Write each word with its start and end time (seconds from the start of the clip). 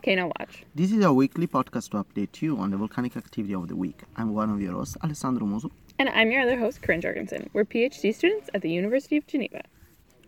Volcano 0.00 0.32
Watch. 0.38 0.64
This 0.74 0.92
is 0.92 1.04
a 1.04 1.12
weekly 1.12 1.46
podcast 1.46 1.90
to 1.90 2.02
update 2.02 2.40
you 2.40 2.56
on 2.56 2.70
the 2.70 2.78
volcanic 2.78 3.18
activity 3.18 3.54
of 3.54 3.68
the 3.68 3.76
week. 3.76 4.00
I'm 4.16 4.32
one 4.32 4.48
of 4.48 4.58
your 4.58 4.72
hosts, 4.72 4.96
Alessandro 5.04 5.46
Musu. 5.46 5.70
And 5.98 6.08
I'm 6.08 6.30
your 6.30 6.40
other 6.40 6.58
host, 6.58 6.80
Corin 6.80 7.02
Jorgensen. 7.02 7.50
We're 7.52 7.66
PhD 7.66 8.14
students 8.14 8.48
at 8.54 8.62
the 8.62 8.70
University 8.70 9.18
of 9.18 9.26
Geneva. 9.26 9.60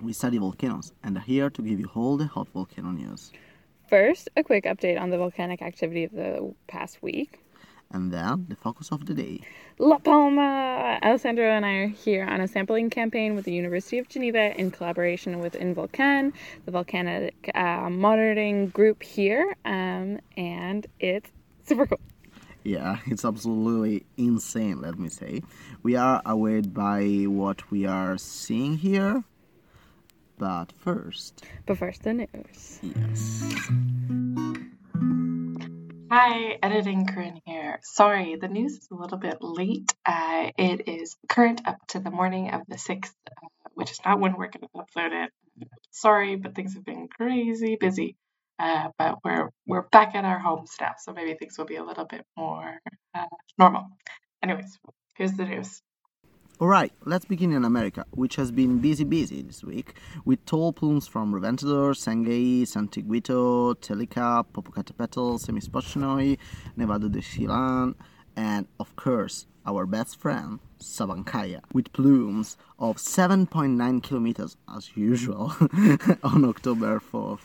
We 0.03 0.13
study 0.13 0.37
volcanoes 0.37 0.93
and 1.03 1.17
are 1.17 1.21
here 1.21 1.49
to 1.49 1.63
give 1.63 1.81
you 1.81 1.89
all 1.95 2.19
the 2.19 2.27
hot 2.27 2.49
volcano 2.49 2.91
news. 2.91 3.33
First, 3.89 4.29
a 4.37 4.43
quick 4.43 4.65
update 4.65 5.01
on 5.01 5.09
the 5.09 5.17
volcanic 5.17 5.63
activity 5.63 6.05
of 6.05 6.13
the 6.13 6.55
past 6.67 7.03
week. 7.03 7.41
And 7.93 8.11
then 8.11 8.47
the 8.49 8.57
focus 8.57 8.91
of 8.91 9.07
the 9.07 9.15
day. 9.15 9.41
La 9.79 9.99
Palma! 9.99 10.99
Alessandro 11.03 11.45
and 11.45 11.67
I 11.67 11.73
are 11.75 11.87
here 11.87 12.25
on 12.25 12.41
a 12.41 12.49
sampling 12.49 12.89
campaign 12.89 13.35
with 13.35 13.45
the 13.45 13.53
University 13.53 13.99
of 13.99 14.09
Geneva 14.09 14.59
in 14.59 14.71
collaboration 14.71 15.41
with 15.41 15.55
InVolcan, 15.55 16.33
the 16.65 16.71
volcanic 16.71 17.51
uh, 17.55 17.91
monitoring 17.91 18.69
group 18.69 19.03
here, 19.03 19.55
um, 19.65 20.21
and 20.37 20.87
it's 21.01 21.31
super 21.65 21.87
cool. 21.87 22.01
Yeah, 22.65 22.99
it's 23.07 23.25
absolutely 23.25 24.05
insane, 24.17 24.81
let 24.81 24.99
me 24.99 25.09
say. 25.09 25.43
We 25.83 25.97
are 25.97 26.23
awed 26.25 26.73
by 26.73 27.25
what 27.27 27.71
we 27.71 27.87
are 27.87 28.17
seeing 28.19 28.79
here. 28.79 29.25
But 30.39 30.73
first. 30.79 31.45
But 31.67 31.79
first, 31.79 32.03
the 32.03 32.15
news. 32.15 32.81
Yes. 32.83 33.71
Hi, 36.15 36.59
editing 36.63 37.07
Corin 37.07 37.41
here. 37.47 37.81
Sorry, 37.85 38.37
the 38.37 38.47
news 38.47 38.73
is 38.73 38.89
a 38.93 38.95
little 38.95 39.17
bit 39.17 39.39
late. 39.41 39.95
Uh, 40.05 40.51
it 40.59 40.87
is 40.87 41.17
current 41.27 41.63
up 41.65 41.79
to 41.89 42.01
the 42.01 42.11
morning 42.11 42.51
of 42.51 42.61
the 42.69 42.77
6th, 42.77 43.15
uh, 43.31 43.49
which 43.73 43.93
is 43.93 43.99
not 44.05 44.21
when 44.21 44.35
we're 44.35 44.51
going 44.51 44.61
to 44.61 44.69
upload 44.77 45.25
it. 45.25 45.31
Sorry, 45.91 46.37
but 46.37 46.55
things 46.55 46.75
have 46.75 46.85
been 46.85 47.09
crazy 47.09 47.79
busy. 47.81 48.17
Uh, 48.59 48.89
but 48.99 49.21
we're 49.25 49.49
we're 49.67 49.89
back 49.89 50.15
at 50.15 50.27
our 50.27 50.39
homes 50.39 50.73
now, 50.79 50.93
so 50.99 51.15
maybe 51.15 51.33
things 51.33 51.57
will 51.57 51.65
be 51.65 51.77
a 51.77 51.83
little 51.83 52.05
bit 52.05 52.27
more 52.37 52.79
uh, 53.15 53.25
normal. 53.59 53.87
Anyways, 54.43 54.79
here's 55.17 55.33
the 55.33 55.47
news. 55.47 55.81
Alright, 56.63 56.93
let's 57.05 57.25
begin 57.25 57.53
in 57.53 57.65
America, 57.65 58.07
which 58.13 58.37
has 58.37 58.53
been 58.53 58.79
busy 58.79 59.03
busy 59.03 59.43
this 59.43 59.65
week, 59.65 59.95
with 60.25 60.47
tall 60.47 60.73
plumes 60.73 61.09
from 61.09 61.35
Reventador, 61.35 61.93
Sangay, 61.93 62.63
Santiaguito, 62.63 63.75
Telica, 63.81 64.47
Popocatépetl, 64.55 65.45
Semisopochnoi, 65.45 66.39
Nevado 66.79 67.11
de 67.11 67.19
Chillán, 67.19 67.97
and 68.37 68.69
of 68.79 68.95
course, 68.95 69.49
our 69.67 69.87
best 69.87 70.21
friend, 70.21 70.61
Sabancaya, 70.79 71.63
with 71.73 71.93
plumes 71.93 72.57
of 72.79 72.95
7.9 72.97 74.01
kilometers 74.01 74.57
as 74.73 74.97
usual 74.97 75.53
on 76.23 76.45
October 76.45 77.01
4th. 77.01 77.41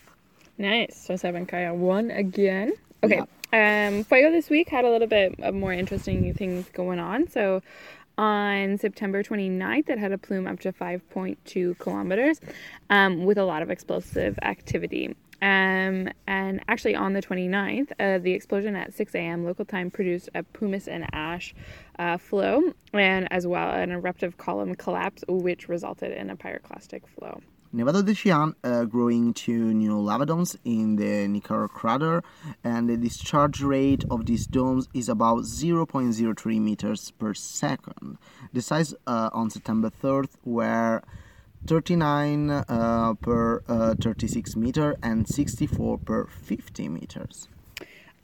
Nice. 0.59 0.95
So 0.95 1.15
Sabancaya 1.15 1.73
won 1.73 2.11
again. 2.11 2.73
Okay. 3.03 3.15
Yeah. 3.15 3.25
Um, 3.53 4.03
Fuego 4.03 4.29
this 4.29 4.49
week 4.49 4.69
had 4.69 4.83
a 4.83 4.89
little 4.89 5.07
bit 5.07 5.39
of 5.39 5.55
more 5.55 5.71
interesting 5.71 6.33
things 6.33 6.67
going 6.73 6.99
on. 6.99 7.29
So 7.29 7.63
on 8.17 8.77
September 8.77 9.23
29th. 9.23 9.89
It 9.89 9.99
had 9.99 10.11
a 10.11 10.17
plume 10.17 10.47
up 10.47 10.59
to 10.61 10.73
5.2 10.73 11.77
kilometers 11.77 12.39
um, 12.89 13.25
with 13.25 13.37
a 13.37 13.45
lot 13.45 13.61
of 13.61 13.69
explosive 13.69 14.37
activity. 14.41 15.15
Um, 15.41 16.09
and 16.25 16.61
actually, 16.67 16.95
on 16.95 17.13
the 17.13 17.21
29th, 17.21 17.91
uh, 17.99 18.17
the 18.17 18.31
explosion 18.31 18.75
at 18.75 18.93
6 18.93 19.13
a.m. 19.13 19.45
local 19.45 19.65
time 19.65 19.91
produced 19.91 20.29
a 20.33 20.41
pumice 20.41 20.87
and 20.87 21.05
ash 21.13 21.53
uh, 21.99 22.17
flow, 22.17 22.73
and 22.93 23.31
as 23.31 23.45
well 23.45 23.69
an 23.69 23.91
eruptive 23.91 24.37
column 24.37 24.73
collapse, 24.73 25.23
which 25.27 25.69
resulted 25.69 26.11
in 26.11 26.31
a 26.31 26.35
pyroclastic 26.35 27.03
flow. 27.07 27.39
Nevado 27.73 28.03
de 28.03 28.13
Chillán 28.13 28.55
uh, 28.63 28.85
growing 28.85 29.33
two 29.33 29.73
new 29.73 29.99
lava 29.99 30.25
domes 30.25 30.57
in 30.63 30.95
the 30.95 31.27
Nicanor 31.27 31.67
crater, 31.67 32.23
and 32.63 32.89
the 32.89 32.95
discharge 32.95 33.61
rate 33.61 34.05
of 34.09 34.25
these 34.25 34.47
domes 34.47 34.87
is 34.93 35.09
about 35.09 35.39
0.03 35.39 36.61
meters 36.61 37.11
per 37.11 37.33
second. 37.33 38.17
The 38.53 38.61
size 38.61 38.93
uh, 39.05 39.29
on 39.33 39.49
September 39.49 39.89
3rd 39.89 40.29
were 40.45 41.01
39 41.67 42.49
uh, 42.51 43.13
per 43.15 43.61
uh, 43.67 43.95
36 44.01 44.55
meter 44.55 44.95
and 45.03 45.27
64 45.27 45.97
per 45.97 46.25
50 46.25 46.87
meters. 46.87 47.49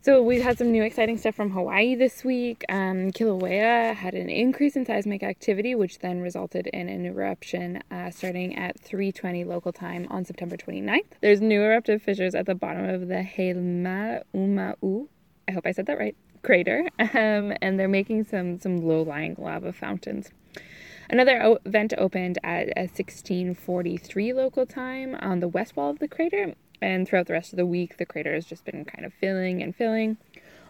So 0.04 0.22
we've 0.22 0.44
had 0.44 0.58
some 0.58 0.70
new 0.70 0.84
exciting 0.84 1.18
stuff 1.18 1.34
from 1.34 1.52
Hawaii 1.52 1.96
this 1.96 2.26
week. 2.26 2.66
Um, 2.68 3.14
Kilauea 3.14 3.96
had 3.96 4.14
an 4.16 4.30
increase 4.30 4.76
in 4.76 4.86
seismic 4.86 5.24
activity, 5.24 5.76
which 5.76 6.00
then 6.00 6.20
resulted 6.20 6.68
in 6.68 6.90
an 6.90 7.06
eruption 7.06 7.82
uh, 7.90 8.12
starting 8.12 8.54
at 8.58 8.78
3:20 8.82 9.46
local 9.46 9.72
time 9.72 10.06
on 10.10 10.26
September 10.26 10.58
29th. 10.58 11.06
There's 11.22 11.40
new 11.40 11.62
eruptive 11.62 12.02
fissures 12.02 12.36
at 12.36 12.48
the 12.48 12.54
bottom 12.54 12.84
of 12.84 13.08
the 13.08 13.24
Heimaumau. 13.24 15.08
I 15.48 15.52
hope 15.54 15.66
I 15.66 15.72
said 15.72 15.86
that 15.86 15.98
right. 15.98 16.18
Crater, 16.42 16.86
um, 17.00 17.54
and 17.62 17.80
they're 17.80 17.88
making 17.88 18.26
some 18.26 18.60
some 18.60 18.86
low-lying 18.86 19.36
lava 19.38 19.72
fountains. 19.72 20.32
Another 21.10 21.58
event 21.66 21.94
opened 21.98 22.40
at 22.44 22.68
1643 22.76 24.34
local 24.34 24.66
time 24.66 25.16
on 25.16 25.40
the 25.40 25.48
west 25.48 25.78
wall 25.78 25.92
of 25.92 26.00
the 26.00 26.10
crater, 26.10 26.56
and 26.84 27.08
throughout 27.08 27.28
the 27.28 27.34
rest 27.34 27.54
of 27.54 27.58
the 27.58 27.66
week, 27.66 27.98
the 27.98 28.06
crater 28.06 28.34
has 28.34 28.46
just 28.46 28.66
been 28.66 28.84
kind 28.84 29.06
of 29.06 29.14
filling 29.14 29.64
and 29.64 29.74
filling. 29.74 30.18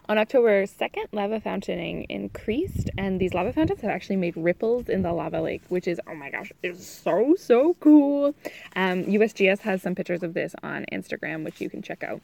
On 0.08 0.16
October 0.16 0.64
2nd, 0.64 1.06
lava 1.12 1.40
fountaining 1.40 2.04
increased, 2.08 2.90
and 2.96 3.18
these 3.18 3.34
lava 3.34 3.52
fountains 3.52 3.80
have 3.80 3.90
actually 3.90 4.16
made 4.16 4.36
ripples 4.36 4.88
in 4.88 5.02
the 5.02 5.12
lava 5.12 5.40
lake, 5.40 5.62
which 5.70 5.88
is, 5.88 6.00
oh 6.06 6.14
my 6.14 6.30
gosh, 6.30 6.52
is 6.62 6.86
so, 6.86 7.34
so 7.36 7.74
cool. 7.80 8.34
Um, 8.76 9.04
USGS 9.04 9.60
has 9.60 9.82
some 9.82 9.94
pictures 9.94 10.22
of 10.22 10.34
this 10.34 10.54
on 10.62 10.84
Instagram, 10.92 11.42
which 11.42 11.60
you 11.60 11.68
can 11.68 11.82
check 11.82 12.04
out. 12.04 12.20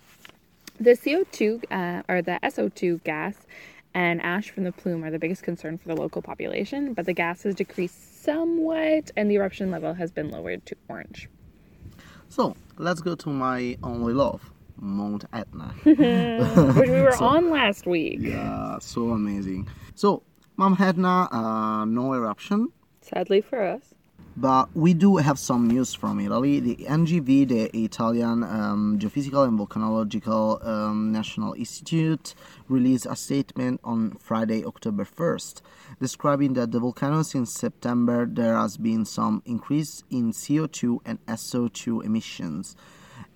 The 0.79 0.91
CO2, 0.91 1.65
uh, 1.71 2.03
or 2.09 2.23
the 2.23 2.39
SO2 2.45 3.03
gas, 3.03 3.34
and 3.93 4.23
ash 4.23 4.50
from 4.50 4.65
the 4.65 4.73
plume 4.73 5.03
are 5.03 5.11
the 5.11 5.19
biggest 5.19 5.43
concern 5.43 5.79
for 5.79 5.89
the 5.89 5.97
local 5.97 6.23
population, 6.23 6.95
but 6.95 7.06
the 7.06 7.12
gas 7.12 7.43
has 7.43 7.56
decreased 7.56 8.23
somewhat, 8.23 9.11
and 9.17 9.29
the 9.29 9.34
eruption 9.34 9.71
level 9.71 9.95
has 9.95 10.12
been 10.12 10.31
lowered 10.31 10.65
to 10.67 10.77
orange. 10.89 11.29
So 12.31 12.57
let's 12.79 13.01
go 13.01 13.17
to 13.17 13.29
my 13.29 13.77
only 13.83 14.15
love, 14.15 14.41
Mount 14.79 15.25
Etna, 15.33 15.75
which 15.83 16.89
we 16.89 17.01
were 17.01 17.13
so, 17.13 17.25
on 17.25 17.51
last 17.51 17.87
week. 17.87 18.19
Yeah, 18.21 18.79
so 18.79 19.11
amazing. 19.11 19.69
So 19.97 20.23
Mount 20.57 20.81
Etna, 20.81 21.29
uh, 21.33 21.85
no 21.85 22.15
eruption. 22.15 22.69
Sadly 23.03 23.41
for 23.41 23.61
us. 23.61 23.95
But 24.37 24.75
we 24.75 24.95
do 24.95 25.17
have 25.17 25.39
some 25.39 25.67
news 25.69 25.93
from 25.93 26.21
Italy. 26.21 26.61
The 26.61 26.77
INGV, 26.77 27.49
the 27.49 27.85
Italian 27.85 28.45
um, 28.45 28.99
Geophysical 28.99 29.47
and 29.47 29.59
Volcanological 29.59 30.65
um, 30.67 31.13
National 31.13 31.53
Institute, 31.55 32.35
released 32.69 33.07
a 33.07 33.17
statement 33.17 33.81
on 33.83 34.13
Friday, 34.21 34.65
October 34.65 35.05
1st, 35.05 35.63
describing 36.01 36.55
that 36.55 36.71
the 36.71 36.79
volcano 36.79 37.23
since 37.23 37.53
September 37.53 38.25
there 38.25 38.57
has 38.57 38.77
been 38.77 39.05
some 39.05 39.43
increase 39.47 40.05
in 40.11 40.33
CO2 40.33 41.01
and 41.05 41.25
SO2 41.27 42.05
emissions, 42.05 42.77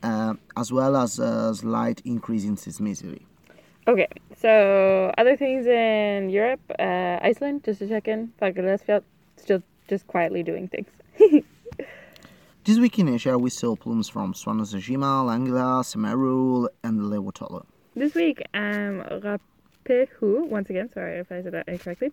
uh, 0.02 0.34
as 0.56 0.72
well 0.72 0.96
as 0.96 1.18
a 1.18 1.54
slight 1.54 2.00
increase 2.04 2.44
in 2.44 2.56
seismicity. 2.56 3.24
Okay, 3.86 4.08
so 4.34 5.12
other 5.18 5.36
things 5.36 5.66
in 5.66 6.30
Europe, 6.30 6.60
uh, 6.78 7.18
Iceland, 7.20 7.64
just 7.64 7.80
to 7.80 7.88
check 7.88 8.08
in, 8.08 8.32
Fagradalsfjall, 8.40 9.02
still 9.36 9.62
just 9.88 10.06
quietly 10.06 10.42
doing 10.42 10.68
things. 10.68 10.88
this 12.64 12.78
week 12.78 12.98
in 12.98 13.08
Asia, 13.08 13.38
we 13.38 13.50
saw 13.50 13.76
plumes 13.76 14.08
from 14.08 14.34
Suwanosejima, 14.34 15.24
Langla, 15.24 15.82
Semeru, 15.84 16.68
and 16.82 17.00
Lewotolo. 17.00 17.64
This 17.94 18.14
week, 18.14 18.42
um, 18.54 19.04
Rapehu, 19.22 20.46
once 20.48 20.70
again, 20.70 20.90
sorry 20.92 21.18
if 21.18 21.30
I 21.30 21.42
said 21.42 21.52
that 21.52 21.68
incorrectly, 21.68 22.10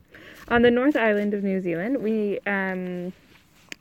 on 0.50 0.62
the 0.62 0.72
North 0.72 0.96
Island 0.96 1.34
of 1.34 1.44
New 1.44 1.62
Zealand, 1.62 1.98
we 2.04 2.40
um, 2.46 3.12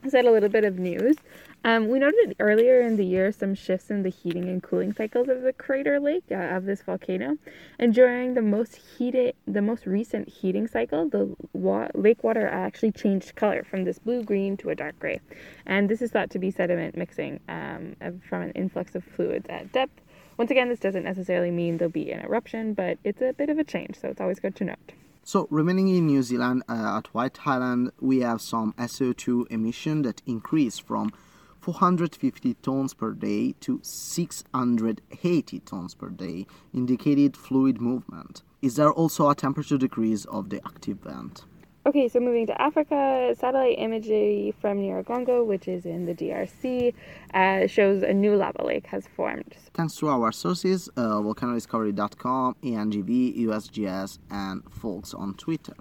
said 0.08 0.24
a 0.24 0.30
little 0.30 0.48
bit 0.48 0.64
of 0.64 0.78
news. 0.78 1.16
Um, 1.62 1.88
we 1.88 1.98
noted 1.98 2.36
earlier 2.40 2.80
in 2.80 2.96
the 2.96 3.04
year 3.04 3.30
some 3.32 3.54
shifts 3.54 3.90
in 3.90 4.02
the 4.02 4.08
heating 4.08 4.48
and 4.48 4.62
cooling 4.62 4.94
cycles 4.94 5.28
of 5.28 5.42
the 5.42 5.52
crater 5.52 6.00
lake 6.00 6.24
uh, 6.30 6.56
of 6.56 6.64
this 6.64 6.80
volcano, 6.80 7.36
and 7.78 7.92
during 7.92 8.32
the 8.32 8.40
most 8.40 8.76
heated, 8.76 9.34
the 9.46 9.60
most 9.60 9.84
recent 9.84 10.28
heating 10.28 10.66
cycle, 10.66 11.06
the 11.06 11.36
wa- 11.52 11.88
lake 11.94 12.24
water 12.24 12.48
actually 12.48 12.92
changed 12.92 13.34
color 13.34 13.62
from 13.62 13.84
this 13.84 13.98
blue 13.98 14.22
green 14.22 14.56
to 14.56 14.70
a 14.70 14.74
dark 14.74 14.98
gray, 14.98 15.20
and 15.66 15.90
this 15.90 16.00
is 16.00 16.10
thought 16.10 16.30
to 16.30 16.38
be 16.38 16.50
sediment 16.50 16.96
mixing 16.96 17.38
um, 17.50 17.94
from 18.26 18.40
an 18.40 18.52
influx 18.52 18.94
of 18.94 19.04
fluids 19.04 19.46
at 19.50 19.70
depth. 19.70 20.00
Once 20.38 20.50
again, 20.50 20.70
this 20.70 20.80
doesn't 20.80 21.04
necessarily 21.04 21.50
mean 21.50 21.76
there'll 21.76 21.92
be 21.92 22.10
an 22.10 22.20
eruption, 22.20 22.72
but 22.72 22.96
it's 23.04 23.20
a 23.20 23.34
bit 23.34 23.50
of 23.50 23.58
a 23.58 23.64
change, 23.64 24.00
so 24.00 24.08
it's 24.08 24.22
always 24.22 24.40
good 24.40 24.56
to 24.56 24.64
note. 24.64 24.92
So, 25.22 25.46
remaining 25.50 25.88
in 25.88 26.06
New 26.06 26.22
Zealand 26.22 26.62
uh, 26.66 26.96
at 26.96 27.12
White 27.12 27.46
Island, 27.46 27.92
we 28.00 28.20
have 28.20 28.40
some 28.40 28.72
SO2 28.78 29.50
emission 29.50 30.00
that 30.02 30.22
increased 30.26 30.86
from 30.86 31.12
450 31.60 32.54
tons 32.54 32.94
per 32.94 33.12
day 33.12 33.54
to 33.60 33.80
680 33.82 35.60
tons 35.60 35.94
per 35.94 36.08
day, 36.08 36.46
indicated 36.72 37.36
fluid 37.36 37.80
movement. 37.80 38.42
Is 38.62 38.76
there 38.76 38.92
also 38.92 39.30
a 39.30 39.34
temperature 39.34 39.78
decrease 39.78 40.24
of 40.26 40.50
the 40.50 40.60
active 40.66 40.98
vent? 40.98 41.44
Okay, 41.86 42.08
so 42.08 42.20
moving 42.20 42.46
to 42.46 42.60
Africa, 42.60 43.34
satellite 43.38 43.78
imagery 43.78 44.54
from 44.60 44.78
Nyiragongo, 44.78 45.46
which 45.46 45.66
is 45.66 45.86
in 45.86 46.04
the 46.04 46.14
DRC, 46.14 46.92
uh, 47.32 47.66
shows 47.66 48.02
a 48.02 48.12
new 48.12 48.36
lava 48.36 48.62
lake 48.62 48.86
has 48.86 49.06
formed. 49.16 49.56
Thanks 49.72 49.96
to 49.96 50.08
our 50.08 50.30
sources, 50.30 50.90
uh, 50.98 51.20
volcanodiscovery.com, 51.20 52.56
INGV, 52.62 53.38
USGS, 53.46 54.18
and 54.30 54.62
folks 54.70 55.14
on 55.14 55.34
Twitter. 55.34 55.74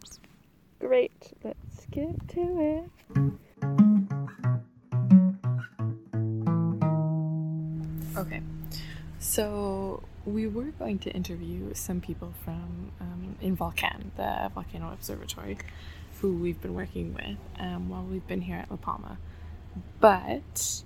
Great, 0.80 1.34
let's 1.44 1.86
get 1.92 2.28
to 2.30 2.88
it. 3.16 3.49
Okay, 8.20 8.42
so 9.20 10.04
we 10.26 10.46
were 10.46 10.72
going 10.78 11.00
to 11.00 11.10
interview 11.12 11.74
some 11.74 12.02
people 12.02 12.34
from 12.44 12.92
um, 13.00 13.38
Involcan, 13.40 14.12
the 14.18 14.52
volcano 14.54 14.92
observatory, 14.92 15.58
who 16.20 16.36
we've 16.36 16.62
been 16.62 16.74
working 16.74 17.14
with 17.14 17.38
um, 17.60 17.88
while 17.88 18.04
we've 18.04 18.28
been 18.28 18.42
here 18.42 18.58
at 18.58 18.70
La 18.70 18.76
Palma, 18.76 19.20
but 20.02 20.84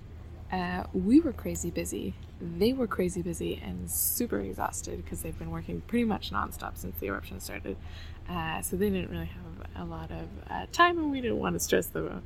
uh, 0.52 0.84
we 0.92 1.18
were 1.18 1.32
crazy 1.32 1.72
busy. 1.72 2.14
They 2.40 2.72
were 2.72 2.86
crazy 2.86 3.20
busy 3.20 3.60
and 3.64 3.90
super 3.90 4.38
exhausted 4.38 5.02
because 5.02 5.22
they've 5.22 5.36
been 5.36 5.50
working 5.50 5.80
pretty 5.88 6.04
much 6.04 6.30
nonstop 6.30 6.78
since 6.78 6.96
the 7.00 7.06
eruption 7.06 7.40
started. 7.40 7.76
Uh, 8.30 8.62
so 8.62 8.76
they 8.76 8.90
didn't 8.90 9.10
really 9.10 9.26
have 9.26 9.82
a 9.82 9.84
lot 9.84 10.12
of 10.12 10.28
uh, 10.48 10.66
time, 10.70 10.98
and 10.98 11.10
we 11.10 11.20
didn't 11.20 11.40
want 11.40 11.54
to 11.54 11.58
stress 11.58 11.86
them 11.86 12.22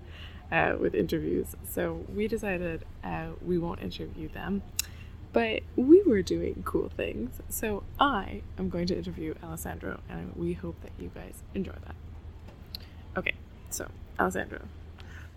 uh, 0.52 0.74
with 0.78 0.94
interviews. 0.94 1.56
So 1.66 2.04
we 2.14 2.28
decided 2.28 2.84
uh, 3.02 3.28
we 3.40 3.56
won't 3.56 3.80
interview 3.80 4.28
them 4.28 4.62
but 5.32 5.62
we 5.76 6.02
were 6.02 6.22
doing 6.22 6.62
cool 6.64 6.88
things. 6.88 7.40
So 7.48 7.82
I 8.00 8.42
am 8.58 8.68
going 8.68 8.86
to 8.88 8.96
interview 8.96 9.34
Alessandro, 9.42 10.00
and 10.08 10.32
we 10.36 10.52
hope 10.54 10.80
that 10.82 10.92
you 10.98 11.10
guys 11.14 11.42
enjoy 11.54 11.74
that. 11.86 11.94
Okay, 13.16 13.34
so 13.70 13.88
Alessandro. 14.18 14.60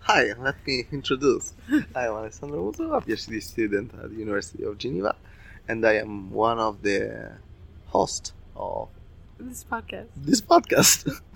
Hi, 0.00 0.32
let 0.38 0.56
me 0.66 0.84
introduce. 0.90 1.54
I 1.94 2.06
am 2.06 2.14
Alessandro 2.14 2.64
Musso, 2.64 2.92
a 2.92 3.00
PhD 3.00 3.42
student 3.42 3.92
at 3.94 4.10
the 4.10 4.16
University 4.16 4.64
of 4.64 4.78
Geneva, 4.78 5.14
and 5.68 5.84
I 5.86 5.94
am 5.94 6.30
one 6.30 6.58
of 6.58 6.82
the 6.82 7.32
hosts 7.86 8.32
of 8.56 8.88
This 9.38 9.64
podcast. 9.64 10.08
this 10.16 10.40
podcast. 10.40 11.10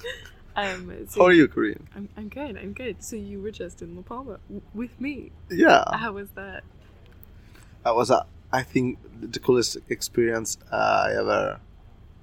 Um, 0.58 0.90
so 1.10 1.20
How 1.20 1.26
are 1.26 1.32
you, 1.34 1.48
Corin? 1.48 1.86
I'm, 1.94 2.08
I'm 2.16 2.28
good. 2.30 2.56
I'm 2.56 2.72
good. 2.72 3.04
So 3.04 3.14
you 3.14 3.42
were 3.42 3.50
just 3.50 3.82
in 3.82 3.94
La 3.94 4.00
Palma 4.00 4.38
w- 4.48 4.62
with 4.72 4.98
me. 4.98 5.30
Yeah, 5.50 5.84
How 5.94 6.12
was 6.12 6.30
that? 6.30 6.64
that 7.84 7.94
was, 7.94 8.08
a, 8.10 8.24
I 8.52 8.62
think, 8.62 8.98
the 9.20 9.38
coolest 9.38 9.78
experience 9.88 10.58
I 10.70 11.14
ever 11.18 11.60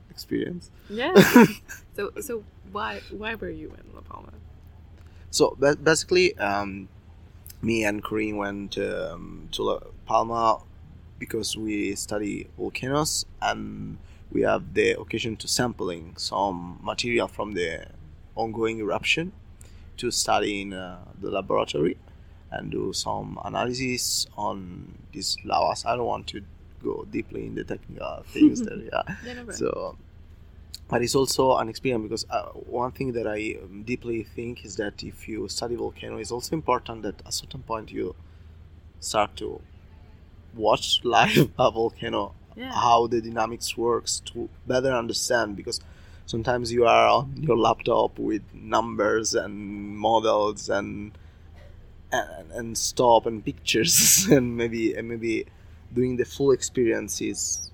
experienced. 0.09 0.71
Yeah. 0.89 1.13
so 1.95 2.11
so 2.21 2.43
why 2.71 3.01
why 3.11 3.35
were 3.35 3.49
you 3.49 3.69
in 3.69 3.95
La 3.95 4.01
Palma? 4.01 4.33
So 5.31 5.57
basically, 5.83 6.37
um, 6.37 6.87
me 7.61 7.83
and 7.83 8.03
Corin 8.03 8.37
went 8.37 8.77
um, 8.77 9.49
to 9.53 9.63
La 9.63 9.79
Palma 10.05 10.59
because 11.17 11.57
we 11.57 11.95
study 11.95 12.49
volcanoes 12.57 13.25
and 13.41 13.97
we 14.31 14.41
have 14.41 14.73
the 14.73 14.91
occasion 14.99 15.35
to 15.37 15.47
sampling 15.47 16.15
some 16.17 16.79
material 16.83 17.27
from 17.27 17.53
the 17.53 17.85
ongoing 18.35 18.79
eruption 18.79 19.31
to 19.97 20.11
study 20.11 20.61
in 20.61 20.73
uh, 20.73 20.97
the 21.21 21.29
laboratory 21.29 21.97
and 22.53 22.71
do 22.71 22.93
some 22.93 23.39
analysis 23.43 24.27
on 24.37 24.93
these 25.11 25.37
lavas. 25.45 25.85
I 25.85 25.95
don't 25.95 26.05
want 26.05 26.27
to 26.27 26.41
go 26.83 27.05
deeply 27.09 27.45
in 27.47 27.55
the 27.55 27.63
technical 27.63 28.23
things 28.33 28.61
there. 28.61 28.77
Yeah. 28.77 29.03
Yeah, 29.25 29.33
no. 29.43 29.51
So, 29.51 29.97
but 30.89 31.01
it's 31.01 31.15
also 31.15 31.57
an 31.57 31.69
experience 31.69 32.03
because 32.03 32.25
uh, 32.29 32.43
one 32.81 32.91
thing 32.91 33.13
that 33.13 33.25
I 33.27 33.55
um, 33.63 33.83
deeply 33.83 34.23
think 34.23 34.65
is 34.65 34.75
that 34.75 35.03
if 35.03 35.27
you 35.27 35.47
study 35.49 35.75
volcano, 35.75 36.17
it's 36.17 36.31
also 36.31 36.55
important 36.55 37.03
that 37.03 37.19
at 37.21 37.27
a 37.27 37.31
certain 37.31 37.63
point 37.63 37.91
you 37.91 38.15
start 38.99 39.35
to 39.37 39.61
watch 40.55 40.99
live 41.15 41.49
a 41.57 41.71
volcano, 41.71 42.33
Yeah. 42.55 42.71
how 42.73 43.07
the 43.07 43.19
dynamics 43.21 43.75
works 43.77 44.19
to 44.31 44.49
better 44.67 44.91
understand 44.93 45.55
because 45.55 45.79
sometimes 46.25 46.71
you 46.71 46.85
are 46.85 47.07
on 47.07 47.33
your 47.41 47.57
laptop 47.57 48.19
with 48.19 48.43
numbers 48.53 49.33
and 49.33 49.97
models 49.97 50.69
and 50.69 51.11
and, 52.13 52.51
and 52.51 52.77
stop 52.77 53.25
and 53.25 53.43
pictures 53.43 54.27
and 54.31 54.55
maybe 54.55 54.93
and 54.93 55.09
maybe 55.09 55.45
doing 55.93 56.17
the 56.17 56.25
full 56.25 56.51
experience 56.51 57.21
is 57.21 57.71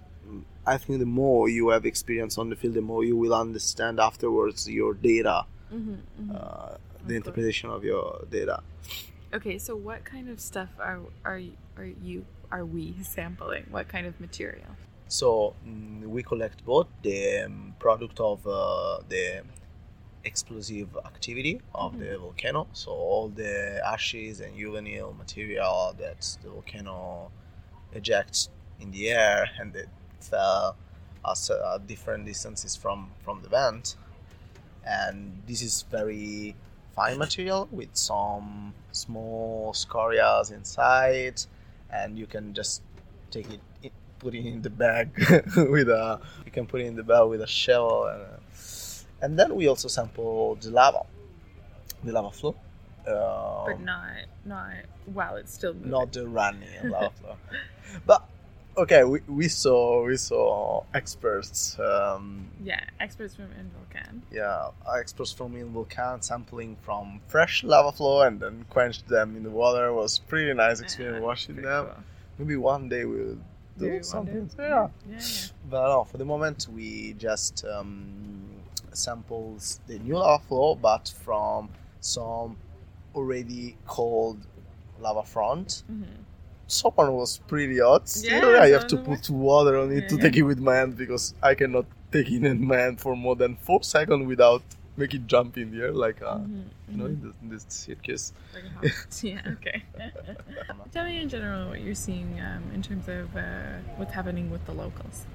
I 0.66 0.78
think 0.78 1.00
the 1.00 1.06
more 1.06 1.50
you 1.50 1.70
have 1.70 1.86
experience 1.86 2.38
on 2.38 2.50
the 2.50 2.56
field, 2.56 2.76
the 2.76 2.82
more 2.82 3.04
you 3.04 3.16
will 3.16 3.34
understand 3.34 4.00
afterwards 4.00 4.70
your 4.70 4.94
data, 4.94 5.46
hmm 5.70 5.96
hmm 6.18 6.32
uh, 6.36 6.36
the 6.36 6.78
course. 7.04 7.16
interpretation 7.16 7.70
of 7.70 7.84
your 7.84 8.26
data. 8.30 8.62
Okay, 9.34 9.58
so 9.58 9.76
what 9.76 10.06
kind 10.06 10.30
of 10.30 10.40
stuff 10.40 10.70
are 10.80 11.00
are 11.26 11.42
are 11.78 11.92
you 12.04 12.26
are 12.52 12.66
we 12.66 12.96
sampling? 13.04 13.66
What 13.70 13.88
kind 13.88 14.06
of 14.06 14.20
material? 14.20 14.72
So 15.08 15.56
mm, 15.68 16.04
we 16.06 16.22
collect 16.22 16.64
both 16.66 16.88
the 17.02 17.46
um, 17.46 17.74
product 17.80 18.20
of 18.20 18.46
uh, 18.46 19.00
the 19.10 19.42
explosive 20.24 20.90
activity 21.06 21.62
of 21.74 21.98
the 22.00 22.18
volcano, 22.18 22.68
so 22.74 22.92
all 22.92 23.30
the 23.30 23.82
ashes 23.86 24.40
and 24.42 24.58
juvenile 24.58 25.14
material 25.14 25.96
that 25.98 26.38
the 26.44 26.50
volcano 26.50 27.32
ejects 27.94 28.50
in 28.80 28.92
the 28.92 29.10
air 29.10 29.50
and 29.60 29.76
it 29.76 29.90
fell 30.20 30.76
at 31.26 31.50
uh, 31.52 31.78
different 31.80 32.26
distances 32.26 32.76
from 32.76 33.12
from 33.24 33.42
the 33.42 33.50
vent, 33.50 33.96
and 34.86 35.42
this 35.48 35.62
is 35.62 35.84
very 35.92 36.56
fine 36.96 37.18
material 37.18 37.68
with 37.72 37.90
some 37.94 38.74
small 38.92 39.74
scorias 39.74 40.52
inside, 40.52 41.42
and 41.92 42.18
you 42.18 42.26
can 42.26 42.54
just 42.54 42.82
take 43.32 43.50
it, 43.52 43.62
it 43.84 43.92
put 44.20 44.36
it 44.36 44.46
in 44.46 44.62
the 44.62 44.70
bag 44.70 45.10
with 45.56 45.90
a 45.90 46.20
you 46.46 46.52
can 46.52 46.66
put 46.66 46.82
it 46.82 46.86
in 46.86 46.96
the 46.96 47.04
bag 47.04 47.26
with 47.28 47.42
a 47.42 47.48
shovel 47.48 48.06
and, 48.06 48.22
uh, 48.22 48.49
and 49.22 49.38
then 49.38 49.56
we 49.56 49.68
also 49.68 49.88
sample 49.88 50.56
the 50.56 50.72
lava 50.72 51.04
the 52.04 52.12
lava 52.12 52.32
flow 52.32 52.56
uh, 53.08 53.66
but 53.66 53.80
not 53.82 54.08
not 54.46 54.72
while 55.14 55.36
it's 55.36 55.54
still 55.54 55.74
moving. 55.74 55.92
not 55.92 56.12
the 56.12 56.28
running 56.28 56.70
lava 56.90 57.12
flow 57.22 57.36
but 58.06 58.28
okay 58.78 59.04
we, 59.04 59.20
we 59.28 59.48
saw 59.48 60.06
we 60.06 60.16
saw 60.16 60.84
experts 60.94 61.78
um, 61.80 62.48
yeah, 62.64 62.84
experts 63.00 63.36
from 63.36 63.50
Involcan. 63.60 64.22
yeah 64.32 64.70
experts 64.98 65.32
from 65.34 65.56
Involcan 65.56 66.22
sampling 66.22 66.78
from 66.82 67.20
fresh 67.28 67.64
lava 67.64 67.92
flow 67.92 68.22
and 68.22 68.40
then 68.40 68.66
quenched 68.70 69.08
them 69.08 69.36
in 69.36 69.44
the 69.44 69.50
water 69.50 69.88
it 69.88 69.94
was 69.94 70.20
pretty 70.20 70.54
nice 70.54 70.80
experience 70.82 71.20
Yeah, 71.20 71.26
watching 71.28 71.56
them 71.58 71.86
cool. 71.86 72.04
maybe 72.38 72.56
one 72.56 72.88
day 72.90 73.06
we'll 73.06 73.38
do 73.78 73.90
Maybe 73.90 74.04
something 74.04 74.50
yeah 74.60 74.68
Yeah, 74.68 74.90
yeah. 75.10 75.20
But 75.70 75.88
no, 75.88 76.04
for 76.04 76.18
the 76.18 76.26
moment 76.26 76.68
we 76.74 77.14
just 77.18 77.66
um, 77.66 78.59
samples 78.94 79.80
the 79.88 80.00
new 80.00 80.16
lava 80.18 80.44
flow, 80.44 80.76
but 80.76 81.14
from 81.24 81.70
some 82.00 82.58
already 83.16 83.78
cold 83.86 84.38
lava 85.00 85.24
front. 85.24 85.84
Mhm. 85.92 86.06
Someone 86.68 87.14
was 87.14 87.40
pretty 87.48 87.80
hot. 87.80 88.08
Still, 88.08 88.54
Yeah, 88.54 88.62
I 88.62 88.70
have 88.70 88.86
to 88.88 88.98
put 88.98 89.30
water 89.30 89.78
on 89.80 89.92
it 89.92 90.04
Yeah, 90.04 90.08
to 90.10 90.16
yeah. 90.16 90.22
take 90.22 90.38
it 90.38 90.44
with 90.44 90.60
my 90.60 90.76
hand 90.76 90.96
because 90.98 91.34
I 91.42 91.56
cannot 91.56 91.86
take 92.12 92.30
it 92.32 92.44
in 92.44 92.66
my 92.66 92.78
hand 92.78 93.00
for 93.00 93.16
more 93.16 93.36
than 93.36 93.56
four 93.56 93.82
seconds 93.84 94.28
without 94.28 94.62
make 94.98 95.14
it 95.14 95.26
jump 95.28 95.58
in 95.58 95.72
the 95.72 95.82
air 95.86 95.92
like 95.94 96.22
uh, 96.22 96.36
Mhm, 96.38 96.64
you 96.90 96.98
know 96.98 97.06
in, 97.06 97.22
the, 97.22 97.34
in 97.42 97.50
this 97.50 97.66
circus. 97.70 98.34
Yeah, 99.24 99.42
okay. 99.54 99.84
Tell 100.92 101.06
me 101.06 101.22
in 101.22 101.30
general 101.30 101.70
what 101.70 101.82
you're 101.82 101.96
seeing 101.96 102.40
um, 102.42 102.64
in 102.74 102.82
terms 102.82 103.08
of 103.08 103.36
uh, 103.36 103.78
what's 103.98 104.14
happening 104.14 104.52
with 104.52 104.66
the 104.66 104.74
locals. 104.74 105.26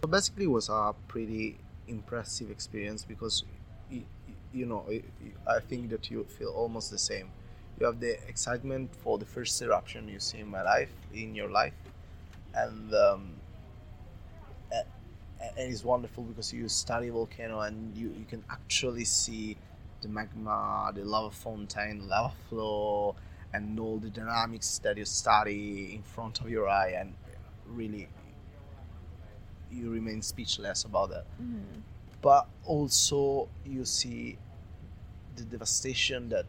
So 0.00 0.08
basically, 0.08 0.44
it 0.44 0.50
was 0.50 0.68
a 0.68 0.94
pretty 1.06 1.58
impressive 1.92 2.50
experience 2.50 3.04
because, 3.04 3.44
you, 3.90 4.04
you 4.52 4.66
know, 4.66 4.84
I- 5.46 5.60
think 5.60 5.90
that 5.90 6.10
you 6.10 6.24
feel 6.24 6.50
almost 6.50 6.90
the 6.90 6.98
same. 6.98 7.30
You 7.78 7.86
have 7.86 8.00
the 8.00 8.12
excitement 8.28 8.94
for 8.94 9.18
the 9.18 9.24
first 9.24 9.60
eruption 9.62 10.08
you 10.08 10.20
see 10.20 10.38
in 10.40 10.48
my 10.48 10.62
life, 10.62 10.92
in 11.14 11.34
your 11.34 11.50
life, 11.50 11.74
and 12.54 12.94
um, 12.94 13.22
and 15.56 15.70
it's 15.70 15.84
wonderful 15.84 16.24
because 16.24 16.52
you 16.52 16.68
study 16.68 17.08
volcano 17.10 17.60
and 17.60 17.96
you, 17.96 18.08
you 18.18 18.24
can 18.28 18.44
actually 18.50 19.04
see 19.04 19.56
the 20.00 20.08
magma, 20.08 20.90
the 20.94 21.04
lava 21.04 21.30
fountain, 21.30 22.08
lava 22.08 22.32
flow, 22.48 23.14
and 23.52 23.78
all 23.78 23.98
the 23.98 24.10
dynamics 24.10 24.78
that 24.78 24.96
you 24.96 25.04
study 25.04 25.94
in 25.94 26.02
front 26.02 26.40
of 26.40 26.48
your 26.48 26.68
eye, 26.68 26.94
and 26.98 27.14
really 27.66 28.08
you 29.72 29.90
remain 29.90 30.22
speechless 30.22 30.84
about 30.84 31.10
that. 31.10 31.24
But 32.20 32.46
also 32.64 33.48
you 33.64 33.84
see 33.84 34.38
the 35.36 35.42
devastation 35.44 36.28
that 36.28 36.46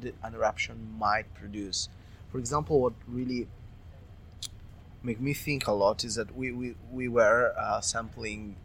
the, 0.00 0.12
an 0.22 0.34
eruption 0.34 0.76
might 0.98 1.32
produce. 1.34 1.88
For 2.30 2.38
example, 2.38 2.80
what 2.80 2.92
really 3.06 3.46
make 5.02 5.20
me 5.20 5.34
think 5.34 5.66
a 5.66 5.72
lot 5.72 6.04
is 6.04 6.14
that 6.16 6.34
we, 6.34 6.50
we, 6.52 6.74
we 6.90 7.08
were 7.08 7.54
uh, 7.58 7.80
sampling 7.80 8.56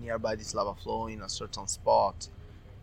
nearby 0.00 0.34
this 0.36 0.54
lava 0.54 0.74
flow 0.80 1.08
in 1.08 1.20
a 1.20 1.28
certain 1.28 1.66
spot 1.66 2.28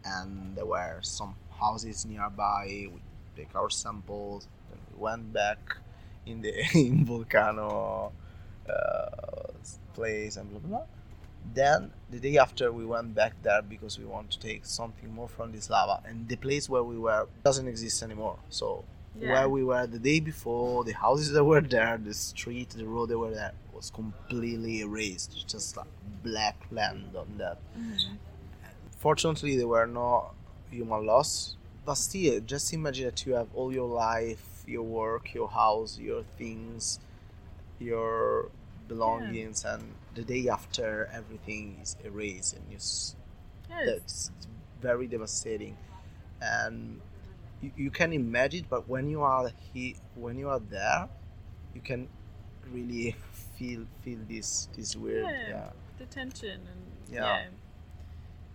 and 0.06 0.56
there 0.56 0.66
were 0.66 1.00
some 1.02 1.36
houses 1.60 2.06
nearby. 2.06 2.88
We 2.94 3.00
take 3.36 3.56
our 3.56 3.70
samples, 3.70 4.48
then 4.70 4.80
we 4.94 5.04
went 5.04 5.34
back 5.34 5.78
in 6.26 6.42
the 6.42 6.54
in 6.74 7.06
volcano 7.06 8.12
uh, 8.70 9.47
place 9.98 10.34
and 10.38 10.46
blah 10.52 10.60
blah. 10.64 10.70
blah. 10.78 10.86
Then 11.60 11.80
the 12.14 12.20
day 12.28 12.36
after 12.46 12.66
we 12.80 12.86
went 12.96 13.10
back 13.22 13.34
there 13.46 13.62
because 13.74 13.94
we 14.02 14.06
want 14.16 14.28
to 14.34 14.40
take 14.50 14.62
something 14.80 15.10
more 15.20 15.30
from 15.36 15.48
this 15.56 15.70
lava, 15.76 15.98
and 16.08 16.28
the 16.32 16.36
place 16.48 16.66
where 16.74 16.84
we 16.92 16.98
were 17.08 17.24
doesn't 17.48 17.68
exist 17.74 17.98
anymore. 18.08 18.38
So 18.60 18.68
Yeah. 19.20 19.32
where 19.34 19.50
we 19.58 19.62
were 19.72 19.86
the 19.98 20.02
day 20.12 20.20
before, 20.32 20.84
the 20.90 20.98
houses 21.06 21.30
that 21.36 21.44
were 21.52 21.66
there, 21.76 21.94
the 22.10 22.14
street, 22.14 22.70
the 22.82 22.86
road 22.96 23.08
that 23.12 23.18
were 23.24 23.34
there 23.42 23.54
was 23.76 23.88
completely 24.02 24.76
erased. 24.88 25.32
Just 25.54 25.68
like 25.80 25.92
black 26.30 26.58
land 26.80 27.10
on 27.22 27.30
that. 27.42 27.58
Mm-hmm. 27.80 28.16
Fortunately, 29.06 29.54
there 29.60 29.68
were 29.76 29.88
no 30.02 30.32
human 30.70 31.02
loss. 31.12 31.32
But 31.86 31.96
still, 31.96 32.36
just 32.54 32.74
imagine 32.78 33.06
that 33.10 33.20
you 33.26 33.34
have 33.40 33.48
all 33.58 33.72
your 33.80 33.88
life, 34.10 34.46
your 34.76 34.84
work, 35.02 35.26
your 35.34 35.50
house, 35.62 35.92
your 36.10 36.24
things, 36.38 37.00
your 37.80 38.50
belongings, 38.88 39.66
and 39.66 39.84
the 40.16 40.24
day 40.24 40.48
after 40.50 41.10
everything 41.14 41.80
is 41.82 41.96
erased, 42.04 42.54
and 42.56 42.64
you 42.70 42.78
s- 42.78 43.16
Yes. 43.70 43.86
that's 43.86 44.32
very 44.82 45.08
devastating 45.08 45.76
and 46.42 47.02
you, 47.62 47.72
you 47.76 47.92
can 47.92 48.14
imagine 48.14 48.66
but 48.70 48.88
when 48.88 49.10
you 49.10 49.22
are 49.24 49.50
he 49.74 49.96
when 50.16 50.38
you 50.38 50.48
are 50.50 50.60
there 50.60 51.10
you 51.76 51.82
can 51.82 52.08
really 52.72 53.16
feel 53.58 53.86
feel 54.04 54.20
this 54.30 54.70
this 54.76 54.96
weird 54.96 55.26
Yeah. 55.26 55.50
yeah 55.50 55.70
the 55.98 56.06
tension 56.06 56.62
and 56.72 56.82
Yeah. 57.14 57.24
yeah, 57.24 57.48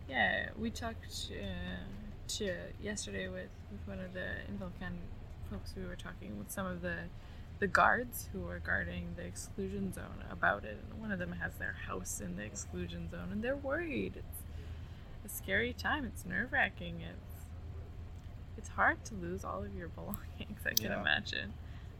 yeah. 0.09 0.49
We 0.59 0.71
talked 0.71 1.31
uh, 1.33 1.85
to 2.39 2.55
yesterday 2.81 3.29
with, 3.29 3.51
with 3.71 3.87
one 3.87 3.99
of 4.01 4.13
the 4.15 4.29
Involcan 4.49 4.95
folks. 5.51 5.75
We 5.77 5.85
were 5.85 5.97
talking 5.97 6.39
with 6.39 6.51
some 6.51 6.67
of 6.67 6.83
the 6.83 6.97
the 7.63 7.69
guards 7.69 8.29
who 8.33 8.49
are 8.49 8.59
guarding 8.59 9.07
the 9.15 9.23
exclusion 9.23 9.93
zone 9.93 10.25
about 10.33 10.65
it, 10.65 10.77
and 10.91 11.01
one 11.01 11.13
of 11.13 11.21
them 11.21 11.31
has 11.41 11.55
their 11.59 11.77
house 11.87 12.21
in 12.21 12.35
the 12.35 12.43
exclusion 12.43 13.09
zone, 13.09 13.29
and 13.31 13.41
they're 13.41 13.55
worried. 13.55 14.15
It's 14.17 15.33
a 15.33 15.37
scary 15.37 15.73
time. 15.73 16.05
It's 16.05 16.27
nerve 16.27 16.51
wracking. 16.53 16.97
It's 17.03 17.47
it's 18.59 18.71
hard 18.71 19.05
to 19.05 19.15
lose 19.15 19.45
all 19.45 19.63
of 19.63 19.73
your 19.77 19.87
belongings. 19.87 20.59
I 20.67 20.71
can 20.75 20.87
Yeah. 20.91 21.01
imagine, 21.01 21.53